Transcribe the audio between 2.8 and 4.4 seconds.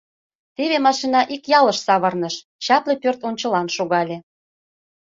пӧрт ончылан шогале.